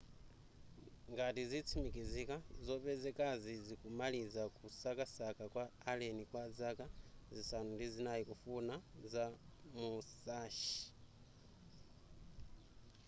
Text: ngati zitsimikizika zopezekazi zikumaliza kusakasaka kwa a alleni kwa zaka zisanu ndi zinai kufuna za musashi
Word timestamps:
ngati 1.13 1.41
zitsimikizika 1.51 2.35
zopezekazi 2.65 3.53
zikumaliza 3.65 4.43
kusakasaka 4.57 5.43
kwa 5.53 5.63
a 5.69 5.71
alleni 5.91 6.23
kwa 6.31 6.43
zaka 6.59 6.85
zisanu 7.35 7.69
ndi 7.75 7.87
zinai 7.93 8.23
kufuna 8.29 8.75
za 9.13 9.25
musashi 9.75 10.81